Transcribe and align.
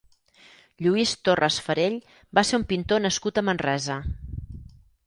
Lluís 0.85 1.11
Torras-Farell 1.29 1.99
va 2.39 2.47
ser 2.53 2.61
un 2.63 2.67
pintor 2.73 3.05
nascut 3.07 3.43
a 3.45 3.47
Manresa. 3.53 4.01